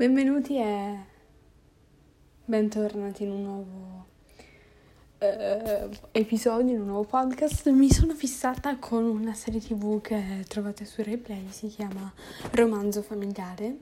Benvenuti 0.00 0.56
e 0.56 0.98
bentornati 2.46 3.24
in 3.24 3.32
un 3.32 3.42
nuovo 3.42 4.06
uh, 5.18 5.90
episodio, 6.10 6.72
in 6.72 6.80
un 6.80 6.86
nuovo 6.86 7.04
podcast. 7.04 7.68
Mi 7.68 7.90
sono 7.90 8.14
fissata 8.14 8.78
con 8.78 9.04
una 9.04 9.34
serie 9.34 9.60
tv 9.60 10.00
che 10.00 10.46
trovate 10.48 10.86
su 10.86 11.02
Replay, 11.02 11.48
si 11.50 11.66
chiama 11.66 12.10
Romanzo 12.52 13.02
familiare 13.02 13.80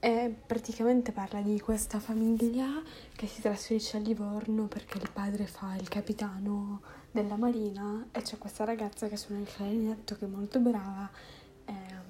e 0.00 0.34
praticamente 0.46 1.12
parla 1.12 1.40
di 1.40 1.58
questa 1.60 1.98
famiglia 1.98 2.82
che 3.16 3.26
si 3.26 3.40
trasferisce 3.40 3.96
a 3.96 4.00
Livorno 4.00 4.66
perché 4.66 4.98
il 4.98 5.08
padre 5.10 5.46
fa 5.46 5.76
il 5.76 5.88
capitano 5.88 6.82
della 7.10 7.36
marina 7.36 8.08
e 8.12 8.20
c'è 8.20 8.36
questa 8.36 8.64
ragazza 8.64 9.08
che 9.08 9.16
suona 9.16 9.40
il 9.40 9.48
clarinetto 9.50 10.14
che 10.16 10.26
è 10.26 10.28
molto 10.28 10.58
brava. 10.58 11.10
E, 11.64 11.72
um, 11.72 11.72
e 11.72 12.03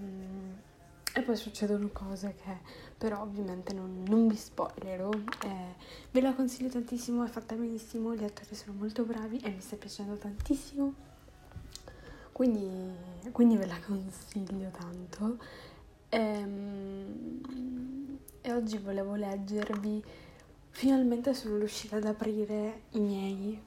poi 1.25 1.37
succedono 1.37 1.89
cose 1.93 2.35
che 2.43 2.59
però 2.97 3.23
ovviamente 3.23 3.73
non, 3.73 4.05
non 4.07 4.29
vi 4.29 4.37
spoilerò. 4.37 5.11
Eh, 5.11 5.75
ve 6.11 6.21
la 6.21 6.35
consiglio 6.35 6.69
tantissimo, 6.69 7.25
è 7.25 7.29
fatta 7.29 7.55
benissimo, 7.55 8.15
gli 8.15 8.25
attori 8.25 8.55
sono 8.55 8.77
molto 8.79 9.05
bravi 9.05 9.39
e 9.39 9.51
mi 9.51 9.61
sta 9.61 9.77
piacendo 9.77 10.17
tantissimo. 10.17 10.95
Quindi, 12.33 12.93
quindi 13.33 13.57
ve 13.57 13.67
la 13.67 13.79
consiglio 13.85 14.71
tanto. 14.71 15.39
Ehm, 16.09 17.41
e 18.41 18.53
oggi 18.53 18.79
volevo 18.79 19.15
leggervi, 19.15 20.03
finalmente 20.71 21.35
sono 21.35 21.57
riuscita 21.59 21.97
ad 21.97 22.05
aprire 22.05 22.83
i 22.91 23.01
miei 23.01 23.61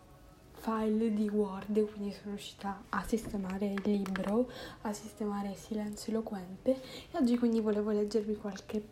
file 0.59 1.13
di 1.13 1.29
Word, 1.29 1.91
quindi 1.91 2.11
sono 2.11 2.31
riuscita 2.31 2.84
a 2.89 3.03
sistemare 3.05 3.67
il 3.67 3.81
libro, 3.84 4.49
a 4.81 4.93
sistemare 4.93 5.55
Silenzio 5.55 6.11
Eloquente. 6.11 6.81
E 7.11 7.17
oggi 7.17 7.38
quindi 7.38 7.59
volevo 7.61 7.91
leggervi 7.91 8.35
qualche 8.35 8.85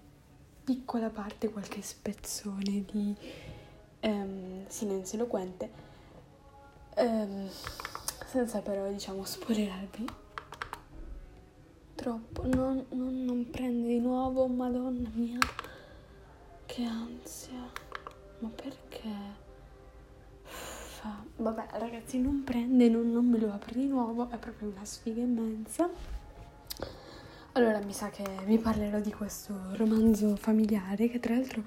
piccola 0.64 1.10
parte, 1.10 1.50
qualche 1.50 1.82
spezzone 1.82 2.86
di 2.92 3.16
um, 4.02 4.66
Silenzio 4.68 5.18
Eloquente, 5.18 5.72
um, 6.98 7.50
senza 8.26 8.62
però 8.62 8.90
diciamo 8.90 9.24
spoilerarvi. 9.24 10.06
Troppo, 11.96 12.46
non, 12.48 12.86
non, 12.90 13.24
non 13.24 13.50
prende 13.50 13.88
di 13.88 14.00
nuovo, 14.00 14.48
madonna 14.48 15.10
mia, 15.14 15.40
che 16.66 16.84
ansia, 16.84 17.72
ma 18.40 18.50
perché? 18.50 19.44
Fa, 21.06 21.24
vabbè 21.38 21.78
ragazzi 21.78 22.20
non 22.20 22.44
prende, 22.44 22.90
non, 22.90 23.12
non 23.12 23.26
me 23.26 23.38
lo 23.38 23.52
apre 23.54 23.74
di 23.74 23.86
nuovo, 23.86 24.28
è 24.30 24.38
proprio 24.38 24.70
una 24.70 24.84
sfiga 24.84 25.22
immensa. 25.22 25.88
Allora 27.54 27.80
mi 27.80 27.94
sa 27.94 28.10
che 28.10 28.24
vi 28.46 28.58
parlerò 28.58 29.00
di 29.00 29.14
questo 29.14 29.54
romanzo 29.74 30.36
familiare 30.36 31.08
che 31.08 31.20
tra 31.20 31.36
l'altro 31.36 31.64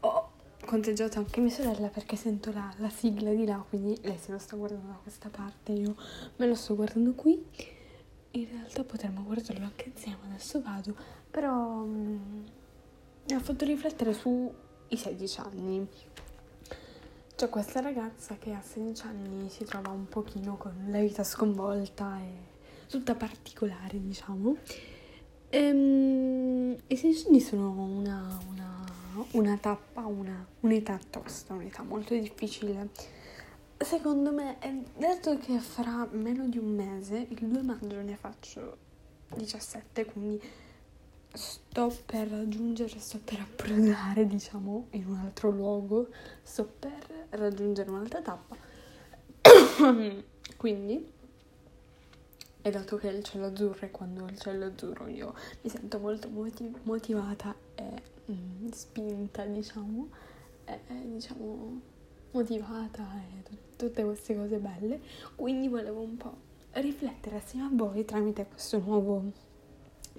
ho 0.00 0.30
conteggiato 0.64 1.18
anche 1.18 1.40
mia 1.40 1.50
sorella 1.50 1.88
perché 1.88 2.16
sento 2.16 2.50
la, 2.52 2.72
la 2.78 2.88
sigla 2.88 3.30
di 3.32 3.44
là, 3.44 3.62
quindi 3.68 3.96
lei 4.02 4.18
se 4.18 4.32
lo 4.32 4.38
sta 4.38 4.56
guardando 4.56 4.88
da 4.88 4.98
questa 5.02 5.28
parte, 5.28 5.72
io 5.72 5.94
me 6.36 6.46
lo 6.46 6.54
sto 6.54 6.74
guardando 6.74 7.12
qui. 7.12 7.44
In 8.32 8.46
realtà 8.50 8.84
potremmo 8.84 9.22
guardarlo 9.22 9.64
anche 9.64 9.90
insieme, 9.94 10.18
adesso 10.26 10.60
vado, 10.60 10.94
però 11.30 11.82
mm, 11.84 12.44
mi 13.28 13.34
ha 13.34 13.40
fatto 13.40 13.64
riflettere 13.64 14.12
sui 14.12 14.48
16 14.88 15.40
anni 15.40 15.88
c'è 17.38 17.48
questa 17.48 17.78
ragazza 17.78 18.34
che 18.36 18.52
a 18.52 18.60
16 18.60 19.06
anni 19.06 19.48
si 19.48 19.62
trova 19.62 19.90
un 19.90 20.08
pochino 20.08 20.56
con 20.56 20.74
la 20.88 20.98
vita 20.98 21.22
sconvolta 21.22 22.18
e 22.18 22.88
tutta 22.88 23.14
particolare, 23.14 24.02
diciamo. 24.02 24.56
Ehm, 25.48 26.76
I 26.88 26.96
16 26.96 27.28
anni 27.28 27.40
sono 27.40 27.70
una, 27.70 28.40
una, 28.48 28.84
una 29.34 29.56
tappa, 29.56 30.04
una, 30.04 30.44
un'età 30.62 30.98
tosta, 31.10 31.54
un'età 31.54 31.84
molto 31.84 32.12
difficile. 32.18 32.88
Secondo 33.76 34.32
me, 34.32 34.58
dato 34.96 35.38
che 35.38 35.60
fra 35.60 36.08
meno 36.10 36.48
di 36.48 36.58
un 36.58 36.74
mese, 36.74 37.24
il 37.28 37.46
2 37.46 37.62
maggio 37.62 38.02
ne 38.02 38.16
faccio 38.16 38.76
17, 39.36 40.06
quindi 40.06 40.42
sto 41.38 41.96
per 42.04 42.28
raggiungere, 42.28 42.98
sto 42.98 43.20
per 43.24 43.38
approdare, 43.38 44.26
diciamo, 44.26 44.88
in 44.90 45.06
un 45.06 45.16
altro 45.18 45.50
luogo, 45.50 46.08
sto 46.42 46.64
per 46.64 47.28
raggiungere 47.30 47.88
un'altra 47.88 48.20
tappa. 48.20 48.56
Quindi, 50.56 51.12
e 52.60 52.70
dato 52.70 52.96
che 52.96 53.06
il 53.06 53.22
cielo 53.22 53.46
azzurro 53.46 53.86
è 53.86 53.90
quando 53.92 54.26
il 54.26 54.36
cielo 54.36 54.66
azzurro 54.66 55.06
io 55.06 55.32
mi 55.62 55.70
sento 55.70 56.00
molto 56.00 56.28
motiv- 56.28 56.80
motivata 56.82 57.54
e 57.76 58.02
mm, 58.32 58.68
spinta, 58.70 59.44
diciamo, 59.44 60.08
e, 60.64 60.80
diciamo, 61.04 61.80
motivata 62.32 63.06
e 63.14 63.42
t- 63.44 63.76
tutte 63.76 64.02
queste 64.02 64.34
cose 64.34 64.58
belle. 64.58 65.00
Quindi 65.36 65.68
volevo 65.68 66.00
un 66.00 66.16
po' 66.16 66.46
riflettere 66.72 67.36
assieme 67.36 67.66
a 67.66 67.70
voi 67.72 68.04
tramite 68.04 68.46
questo 68.48 68.78
nuovo 68.80 69.46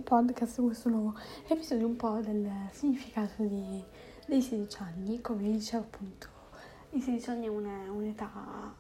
podcast, 0.01 0.61
questo 0.61 0.89
nuovo 0.89 1.15
episodio 1.47 1.85
un 1.85 1.95
po' 1.95 2.19
del 2.21 2.49
significato 2.71 3.43
di, 3.43 3.83
dei 4.25 4.41
16 4.41 4.77
anni, 4.81 5.21
come 5.21 5.51
dicevo 5.51 5.83
appunto, 5.83 6.27
i 6.91 7.01
16 7.01 7.29
anni 7.29 7.45
è 7.45 7.49
una, 7.49 7.91
un'età... 7.91 8.75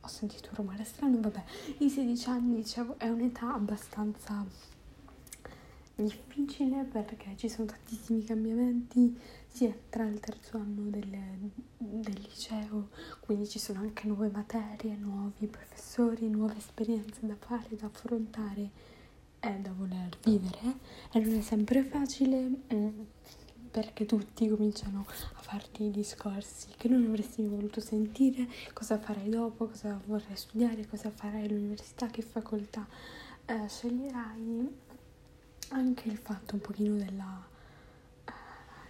Ho 0.00 0.08
sentito 0.08 0.48
un 0.50 0.56
rumore 0.56 0.84
strano, 0.84 1.20
vabbè, 1.20 1.44
i 1.78 1.90
16 1.90 2.28
anni 2.28 2.56
dicevo 2.56 2.98
è 2.98 3.08
un'età 3.08 3.52
abbastanza 3.52 4.44
difficile 6.02 6.84
perché 6.84 7.34
ci 7.36 7.48
sono 7.48 7.66
tantissimi 7.66 8.22
cambiamenti 8.22 9.18
sia 9.46 9.74
tra 9.88 10.04
il 10.04 10.20
terzo 10.20 10.56
anno 10.56 10.88
del, 10.90 11.08
del, 11.76 12.20
liceo, 12.20 12.90
quindi 13.20 13.48
ci 13.48 13.58
sono 13.58 13.80
anche 13.80 14.06
nuove 14.06 14.30
materie, 14.30 14.94
nuovi 14.96 15.46
professori, 15.46 16.28
nuove 16.28 16.56
esperienze 16.56 17.26
da 17.26 17.34
fare, 17.34 17.74
da 17.76 17.86
affrontare 17.86 18.70
e 19.40 19.50
da 19.60 19.72
voler 19.72 20.16
vivere. 20.22 20.78
E 21.12 21.18
non 21.18 21.36
è 21.36 21.40
sempre 21.40 21.82
facile 21.82 22.48
mm, 22.72 23.00
perché 23.70 24.06
tutti 24.06 24.48
cominciano 24.48 25.04
a 25.34 25.40
farti 25.40 25.90
discorsi 25.90 26.68
che 26.76 26.88
non 26.88 27.04
avresti 27.06 27.42
voluto 27.46 27.80
sentire, 27.80 28.46
cosa 28.72 28.98
farai 28.98 29.28
dopo, 29.28 29.66
cosa 29.66 30.00
vorrai 30.06 30.36
studiare, 30.36 30.86
cosa 30.86 31.10
farai 31.10 31.46
all'università, 31.46 32.06
che 32.06 32.22
facoltà 32.22 32.86
eh, 33.46 33.68
sceglierai 33.68 34.86
anche 35.70 36.08
il 36.08 36.18
fatto 36.18 36.54
un 36.54 36.60
pochino 36.60 36.96
della 36.96 37.46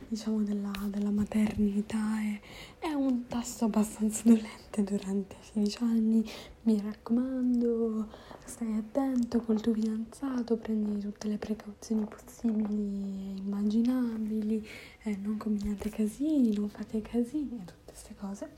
diciamo 0.09 0.43
della, 0.43 0.72
della 0.87 1.11
maternità 1.11 2.21
è, 2.21 2.41
è, 2.87 2.93
un 2.93 3.27
tasto 3.27 3.66
abbastanza 3.66 4.22
dolente 4.25 4.83
durante 4.83 5.37
i 5.41 5.44
16 5.53 5.78
anni. 5.83 6.31
Mi 6.62 6.81
raccomando 6.81 8.09
stai 8.44 8.75
attento 8.77 9.41
col 9.41 9.61
tuo 9.61 9.75
fidanzato 9.75 10.56
prendi 10.56 11.00
tutte 11.00 11.28
le 11.28 11.37
precauzioni 11.37 12.06
possibili 12.06 13.34
e 13.34 13.41
immaginabili 13.41 14.67
eh, 15.03 15.17
non 15.17 15.37
combinate 15.37 15.91
casini 15.91 16.55
non 16.55 16.71
fate 16.71 17.03
casini 17.03 17.61
e 17.61 17.65
tutte 17.65 17.83
queste 17.84 18.15
cose 18.19 18.50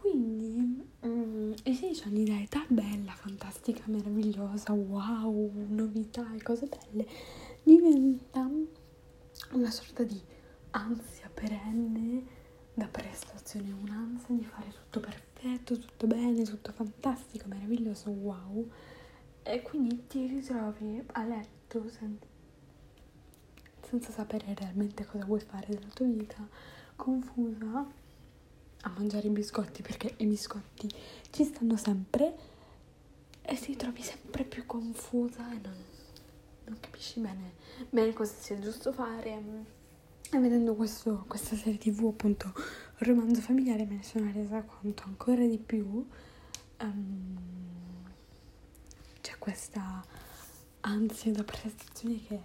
quindi 0.00 0.88
mm, 1.06 1.52
i 1.64 1.74
16 1.74 2.04
anni 2.04 2.24
da 2.24 2.40
età 2.40 2.64
bella, 2.68 3.12
fantastica, 3.12 3.82
meravigliosa, 3.86 4.72
wow, 4.72 5.50
novità 5.68 6.26
e 6.34 6.42
cose 6.42 6.66
belle, 6.66 7.06
diventa 7.62 8.48
una 9.52 9.70
sorta 9.70 10.02
di 10.02 10.20
ansia 10.70 11.30
perenne 11.32 12.24
da 12.74 12.86
prestazione, 12.86 13.72
un'ansia 13.72 14.34
di 14.34 14.44
fare 14.44 14.70
tutto 14.70 15.00
perfetto, 15.00 15.78
tutto 15.78 16.06
bene, 16.06 16.42
tutto 16.44 16.72
fantastico, 16.72 17.48
meraviglioso, 17.48 18.10
wow. 18.10 18.70
E 19.42 19.62
quindi 19.62 20.06
ti 20.06 20.26
ritrovi 20.26 21.02
a 21.12 21.24
letto 21.24 21.88
sen- 21.88 22.18
senza 23.82 24.10
sapere 24.10 24.54
realmente 24.54 25.06
cosa 25.06 25.24
vuoi 25.24 25.40
fare 25.40 25.66
della 25.68 25.92
tua 25.92 26.06
vita, 26.06 26.46
confusa 26.96 28.04
a 28.86 28.92
mangiare 28.96 29.26
i 29.26 29.30
biscotti 29.30 29.82
perché 29.82 30.14
i 30.18 30.26
biscotti 30.26 30.88
ci 31.30 31.44
stanno 31.44 31.76
sempre 31.76 32.34
e 33.42 33.56
ti 33.56 33.74
trovi 33.74 34.00
sempre 34.00 34.44
più 34.44 34.64
confusa 34.64 35.52
e 35.52 35.58
non, 35.62 35.74
non 36.66 36.76
capisci 36.80 37.18
bene, 37.18 37.54
bene 37.90 38.12
cosa 38.12 38.32
sia 38.38 38.58
giusto 38.58 38.92
fare. 38.92 39.74
E 40.30 40.38
vedendo 40.38 40.74
questo, 40.74 41.24
questa 41.28 41.54
serie 41.54 41.78
tv, 41.78 42.06
appunto, 42.06 42.52
romanzo 42.98 43.40
familiare, 43.40 43.84
me 43.84 43.96
ne 43.96 44.02
sono 44.02 44.30
resa 44.32 44.62
conto 44.62 45.04
ancora 45.04 45.44
di 45.46 45.58
più. 45.58 46.04
Um, 46.80 47.38
c'è 49.20 49.38
questa 49.38 50.04
ansia 50.80 51.32
da 51.32 51.44
prestazione 51.44 52.20
che, 52.26 52.40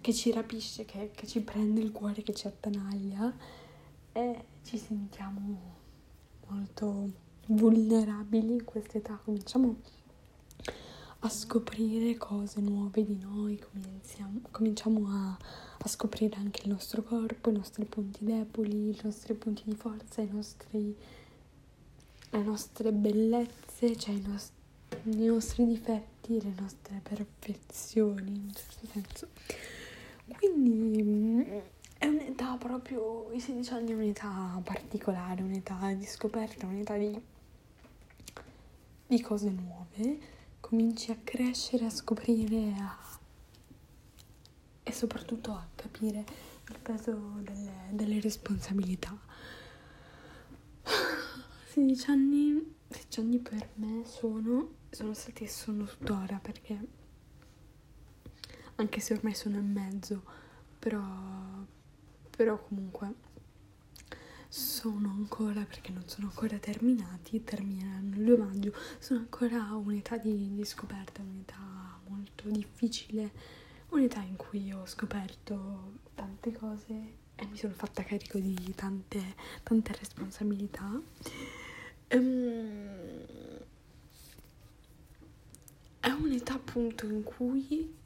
che 0.00 0.12
ci 0.12 0.32
rapisce, 0.32 0.84
che, 0.84 1.10
che 1.12 1.26
ci 1.26 1.40
prende 1.40 1.80
il 1.80 1.90
cuore, 1.90 2.22
che 2.22 2.34
ci 2.34 2.46
attanaglia 2.46 3.34
e 4.18 4.44
ci 4.64 4.78
sentiamo 4.78 5.76
molto 6.48 7.08
vulnerabili 7.46 8.54
in 8.54 8.64
questa 8.64 8.98
età. 8.98 9.20
Cominciamo 9.22 9.76
a 11.20 11.28
scoprire 11.28 12.16
cose 12.16 12.60
nuove 12.60 13.04
di 13.04 13.16
noi, 13.16 13.62
cominciamo, 14.50 15.08
a, 15.08 15.38
a, 15.78 15.88
scoprire 15.88 16.36
anche 16.36 16.62
il 16.64 16.70
nostro 16.70 17.04
corpo, 17.04 17.50
i 17.50 17.52
nostri 17.52 17.84
punti 17.84 18.24
deboli, 18.24 18.90
i 18.90 19.00
nostri 19.02 19.34
punti 19.34 19.62
di 19.64 19.74
forza, 19.76 20.24
nostri, 20.30 20.96
le 22.30 22.42
nostre 22.42 22.92
bellezze, 22.92 23.96
cioè 23.96 24.14
i 24.14 24.22
nostri, 24.22 24.56
i 25.04 25.26
nostri 25.26 25.64
difetti, 25.64 26.42
le 26.42 26.54
nostre 26.58 27.00
perfezioni, 27.02 28.30
in 28.30 28.42
un 28.42 28.52
certo 28.52 28.86
senso. 28.92 29.28
Quindi 30.38 31.76
è 31.98 32.06
un'età 32.06 32.56
proprio, 32.56 33.30
i 33.32 33.40
16 33.40 33.72
anni 33.72 33.90
è 33.90 33.94
un'età 33.94 34.60
particolare, 34.64 35.42
un'età 35.42 35.92
di 35.92 36.06
scoperta, 36.06 36.66
un'età 36.66 36.96
di, 36.96 37.20
di 39.06 39.20
cose 39.20 39.50
nuove 39.50 40.36
cominci 40.60 41.10
a 41.10 41.16
crescere, 41.22 41.86
a 41.86 41.90
scoprire 41.90 42.74
a... 42.78 43.18
e 44.82 44.92
soprattutto 44.92 45.52
a 45.52 45.66
capire 45.74 46.24
il 46.68 46.78
peso 46.80 47.16
delle, 47.40 47.72
delle 47.90 48.20
responsabilità. 48.20 49.16
16 51.72 52.10
anni, 52.10 52.74
16 52.88 53.20
anni 53.20 53.38
per 53.38 53.68
me 53.74 54.04
sono, 54.04 54.74
sono 54.90 55.14
stati 55.14 55.44
e 55.44 55.48
sono 55.48 55.84
tuttora 55.84 56.38
perché 56.40 56.78
anche 58.76 59.00
se 59.00 59.14
ormai 59.14 59.34
sono 59.34 59.56
in 59.56 59.72
mezzo, 59.72 60.22
però, 60.78 61.02
però 62.38 62.56
comunque 62.56 63.14
sono 64.46 65.10
ancora, 65.10 65.64
perché 65.64 65.90
non 65.90 66.06
sono 66.06 66.28
ancora 66.28 66.56
terminati, 66.58 67.42
termineranno 67.42 68.14
il 68.14 68.22
2 68.22 68.36
maggio, 68.36 68.72
sono 69.00 69.18
ancora 69.18 69.74
un'età 69.74 70.18
di, 70.18 70.54
di 70.54 70.64
scoperta, 70.64 71.20
un'età 71.20 71.98
molto 72.06 72.48
difficile, 72.48 73.32
un'età 73.88 74.20
in 74.20 74.36
cui 74.36 74.72
ho 74.72 74.86
scoperto 74.86 75.94
tante 76.14 76.52
cose 76.52 76.92
e 77.34 77.44
mi 77.46 77.56
sono 77.56 77.72
fatta 77.72 78.04
carico 78.04 78.38
di 78.38 78.72
tante, 78.76 79.34
tante 79.64 79.96
responsabilità. 79.98 80.88
Um, 82.12 83.24
è 85.98 86.10
un'età 86.10 86.54
appunto 86.54 87.04
in 87.04 87.24
cui 87.24 87.96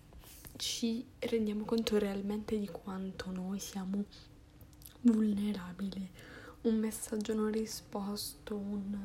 ci 0.62 1.05
rendiamo 1.19 1.64
conto 1.64 1.99
realmente 1.99 2.56
di 2.56 2.69
quanto 2.69 3.32
noi 3.32 3.59
siamo 3.59 4.05
vulnerabili 5.00 6.09
un 6.61 6.79
messaggio 6.79 7.35
non 7.35 7.50
risposto, 7.50 8.55
un, 8.55 8.97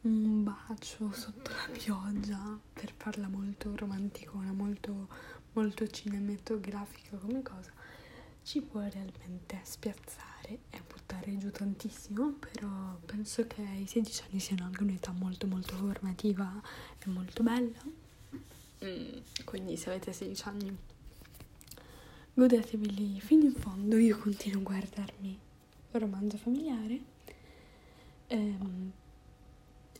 un 0.00 0.42
bacio 0.42 1.12
sotto 1.12 1.52
la 1.52 1.68
pioggia, 1.70 2.58
per 2.72 2.92
farla 2.96 3.28
molto 3.28 3.72
romanticona, 3.76 4.50
molto, 4.50 5.06
molto 5.52 5.86
cinematografica 5.86 7.16
come 7.16 7.42
cosa, 7.42 7.70
ci 8.42 8.62
può 8.62 8.80
realmente 8.80 9.60
spiazzare 9.62 10.58
e 10.70 10.82
buttare 10.88 11.36
giù 11.36 11.52
tantissimo, 11.52 12.32
però 12.32 12.98
penso 13.06 13.46
che 13.46 13.62
i 13.62 13.86
16 13.86 14.24
anni 14.28 14.40
siano 14.40 14.64
anche 14.64 14.82
un'età 14.82 15.12
molto 15.12 15.46
molto 15.46 15.76
formativa 15.76 16.60
e 16.98 17.08
molto 17.08 17.44
bella. 17.44 18.08
Mm, 18.84 19.18
quindi 19.44 19.76
se 19.76 19.90
avete 19.90 20.12
16 20.12 20.48
anni 20.48 20.76
godeteveli 22.32 23.20
fino 23.20 23.44
in 23.44 23.54
fondo, 23.54 23.96
io 23.96 24.16
continuo 24.18 24.60
a 24.60 24.64
guardarmi 24.64 25.38
romanzo 25.92 26.36
familiare. 26.38 27.00
Ehm, 28.28 28.92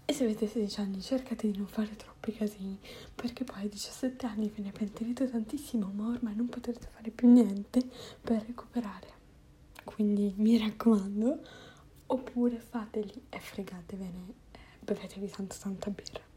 e 0.05 0.13
se 0.13 0.25
avete 0.25 0.47
16 0.47 0.81
anni 0.81 1.01
cercate 1.03 1.51
di 1.51 1.57
non 1.59 1.67
fare 1.67 1.95
troppi 1.97 2.33
casini, 2.33 2.79
perché 3.15 3.45
poi 3.45 3.65
a 3.65 3.69
17 3.69 4.27
anni 4.27 4.49
ve 4.49 4.63
ne 4.63 4.73
pentirete 4.73 5.29
tantissimo, 5.31 5.91
ma 5.95 6.09
ormai 6.09 6.35
non 6.35 6.49
potrete 6.49 6.89
fare 6.91 7.11
più 7.11 7.31
niente 7.31 7.81
per 8.21 8.43
recuperare. 8.47 9.09
Quindi 9.85 10.33
mi 10.37 10.59
raccomando, 10.59 11.39
oppure 12.07 12.59
fateli 12.59 13.27
e 13.29 13.39
fregatevene, 13.39 14.35
bevetevi 14.81 15.29
tanto 15.29 15.57
tanta 15.61 15.91
birra. 15.91 16.30